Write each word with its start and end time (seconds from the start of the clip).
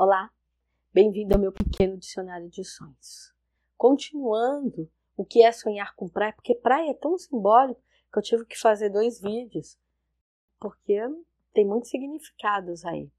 Olá, 0.00 0.30
bem-vindo 0.94 1.34
ao 1.34 1.40
meu 1.40 1.50
pequeno 1.50 1.98
dicionário 1.98 2.48
de 2.48 2.64
sonhos. 2.64 3.34
Continuando 3.76 4.88
o 5.16 5.24
que 5.24 5.42
é 5.42 5.50
sonhar 5.50 5.92
com 5.96 6.08
praia, 6.08 6.32
porque 6.34 6.54
praia 6.54 6.92
é 6.92 6.94
tão 6.94 7.18
simbólico 7.18 7.82
que 8.12 8.16
eu 8.16 8.22
tive 8.22 8.46
que 8.46 8.56
fazer 8.56 8.90
dois 8.90 9.20
vídeos, 9.20 9.76
porque 10.60 11.00
tem 11.52 11.66
muitos 11.66 11.90
significados 11.90 12.84
aí. 12.84 13.10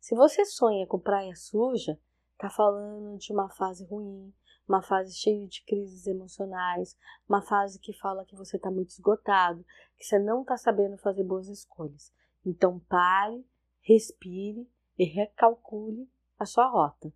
Se 0.00 0.16
você 0.16 0.44
sonha 0.44 0.88
com 0.88 0.98
praia 0.98 1.36
suja, 1.36 1.96
tá 2.36 2.50
falando 2.50 3.16
de 3.16 3.32
uma 3.32 3.48
fase 3.48 3.84
ruim, 3.84 4.34
uma 4.66 4.82
fase 4.82 5.14
cheia 5.14 5.46
de 5.46 5.64
crises 5.64 6.08
emocionais, 6.08 6.98
uma 7.28 7.42
fase 7.42 7.78
que 7.78 7.92
fala 7.92 8.24
que 8.24 8.34
você 8.34 8.56
está 8.56 8.72
muito 8.72 8.90
esgotado, 8.90 9.64
que 9.96 10.04
você 10.04 10.18
não 10.18 10.42
está 10.42 10.56
sabendo 10.56 10.98
fazer 10.98 11.22
boas 11.22 11.46
escolhas. 11.46 12.12
Então 12.44 12.80
pare, 12.88 13.46
respire 13.82 14.68
e 14.98 15.04
recalcule 15.04 16.08
a 16.38 16.46
sua 16.46 16.66
rota. 16.68 17.12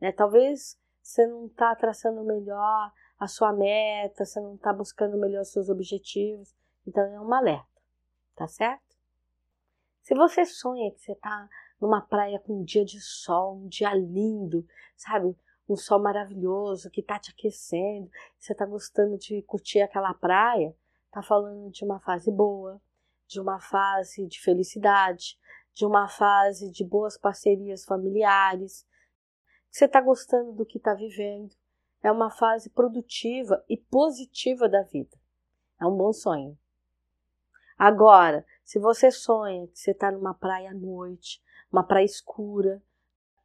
Né? 0.00 0.12
Talvez 0.12 0.78
você 1.02 1.26
não 1.26 1.46
está 1.46 1.74
traçando 1.74 2.22
melhor 2.24 2.92
a 3.18 3.28
sua 3.28 3.52
meta, 3.52 4.24
você 4.24 4.40
não 4.40 4.54
está 4.54 4.72
buscando 4.72 5.16
melhor 5.16 5.42
os 5.42 5.52
seus 5.52 5.68
objetivos, 5.68 6.54
então 6.86 7.04
é 7.04 7.20
um 7.20 7.32
alerta, 7.32 7.80
tá 8.34 8.46
certo? 8.48 8.96
Se 10.02 10.14
você 10.14 10.44
sonha 10.44 10.90
que 10.90 11.00
você 11.00 11.12
está 11.12 11.48
numa 11.80 12.00
praia 12.00 12.40
com 12.40 12.60
um 12.60 12.64
dia 12.64 12.84
de 12.84 13.00
sol, 13.00 13.58
um 13.58 13.68
dia 13.68 13.94
lindo, 13.94 14.66
sabe? 14.96 15.36
Um 15.68 15.76
sol 15.76 16.00
maravilhoso 16.00 16.90
que 16.90 17.00
está 17.00 17.18
te 17.18 17.30
aquecendo, 17.30 18.10
você 18.38 18.52
está 18.52 18.66
gostando 18.66 19.16
de 19.16 19.42
curtir 19.42 19.80
aquela 19.80 20.12
praia, 20.14 20.74
tá 21.10 21.22
falando 21.22 21.70
de 21.70 21.84
uma 21.84 22.00
fase 22.00 22.30
boa, 22.30 22.80
de 23.28 23.40
uma 23.40 23.60
fase 23.60 24.26
de 24.26 24.40
felicidade, 24.40 25.38
de 25.74 25.86
uma 25.86 26.08
fase 26.08 26.70
de 26.70 26.84
boas 26.84 27.16
parcerias 27.16 27.84
familiares, 27.84 28.86
você 29.70 29.86
está 29.86 30.00
gostando 30.00 30.52
do 30.52 30.66
que 30.66 30.78
está 30.78 30.94
vivendo. 30.94 31.54
É 32.02 32.10
uma 32.10 32.30
fase 32.30 32.68
produtiva 32.68 33.64
e 33.68 33.76
positiva 33.76 34.68
da 34.68 34.82
vida. 34.82 35.16
É 35.80 35.86
um 35.86 35.96
bom 35.96 36.12
sonho. 36.12 36.58
Agora, 37.78 38.44
se 38.64 38.78
você 38.78 39.10
sonha 39.10 39.66
que 39.68 39.78
você 39.78 39.92
está 39.92 40.10
numa 40.10 40.34
praia 40.34 40.70
à 40.70 40.74
noite, 40.74 41.42
uma 41.72 41.82
praia 41.82 42.04
escura, 42.04 42.82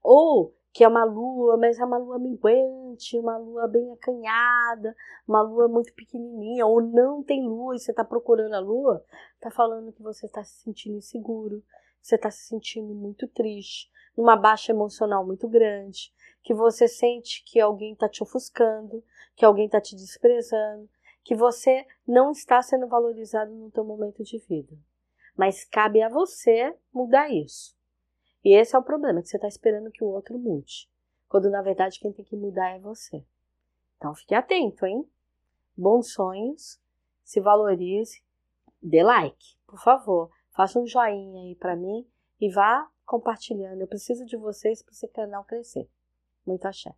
ou 0.03 0.53
que 0.73 0.83
é 0.83 0.87
uma 0.87 1.03
lua, 1.03 1.57
mas 1.57 1.79
é 1.79 1.83
uma 1.85 1.97
lua 1.97 2.19
minguante, 2.19 3.17
uma 3.17 3.37
lua 3.37 3.67
bem 3.67 3.91
acanhada, 3.93 4.95
uma 5.27 5.41
lua 5.41 5.67
muito 5.67 5.91
pequenininha, 5.93 6.67
ou 6.67 6.81
não 6.81 7.23
tem 7.23 7.47
lua 7.47 7.75
e 7.75 7.79
você 7.79 7.91
está 7.91 8.03
procurando 8.03 8.53
a 8.53 8.59
lua, 8.59 9.03
está 9.33 9.49
falando 9.49 9.91
que 9.91 10.03
você 10.03 10.27
está 10.27 10.43
se 10.43 10.61
sentindo 10.61 10.97
inseguro, 10.97 11.63
você 12.01 12.15
está 12.15 12.31
se 12.31 12.45
sentindo 12.45 12.93
muito 12.93 13.27
triste, 13.27 13.91
numa 14.15 14.35
baixa 14.35 14.71
emocional 14.71 15.25
muito 15.25 15.47
grande, 15.47 16.13
que 16.41 16.53
você 16.53 16.87
sente 16.87 17.43
que 17.45 17.59
alguém 17.59 17.93
está 17.93 18.07
te 18.07 18.23
ofuscando, 18.23 19.03
que 19.35 19.45
alguém 19.45 19.65
está 19.65 19.81
te 19.81 19.95
desprezando, 19.95 20.89
que 21.23 21.35
você 21.35 21.85
não 22.07 22.31
está 22.31 22.61
sendo 22.61 22.87
valorizado 22.87 23.53
no 23.53 23.69
teu 23.69 23.83
momento 23.83 24.23
de 24.23 24.37
vida. 24.39 24.75
Mas 25.35 25.65
cabe 25.65 26.01
a 26.01 26.09
você 26.09 26.73
mudar 26.91 27.29
isso. 27.29 27.77
E 28.43 28.55
esse 28.55 28.75
é 28.75 28.79
o 28.79 28.83
problema, 28.83 29.21
que 29.21 29.27
você 29.27 29.35
está 29.35 29.47
esperando 29.47 29.91
que 29.91 30.03
o 30.03 30.07
outro 30.07 30.39
mude, 30.39 30.89
quando 31.27 31.49
na 31.49 31.61
verdade 31.61 31.99
quem 31.99 32.13
tem 32.13 32.23
que 32.23 32.35
mudar 32.35 32.69
é 32.69 32.79
você. 32.79 33.25
Então 33.97 34.15
fique 34.15 34.33
atento, 34.33 34.85
hein? 34.85 35.05
Bons 35.75 36.13
sonhos, 36.13 36.79
se 37.23 37.41
valorize, 37.41 38.23
dê 38.81 39.03
like, 39.03 39.57
por 39.67 39.79
favor. 39.83 40.31
Faça 40.57 40.79
um 40.79 40.87
joinha 40.87 41.43
aí 41.43 41.55
para 41.55 41.75
mim 41.75 42.03
e 42.41 42.49
vá 42.49 42.89
compartilhando. 43.05 43.79
Eu 43.79 43.87
preciso 43.87 44.25
de 44.25 44.35
vocês 44.35 44.81
para 44.81 44.91
esse 44.91 45.07
canal 45.07 45.45
crescer. 45.45 45.87
Muito 46.43 46.65
axé. 46.65 46.95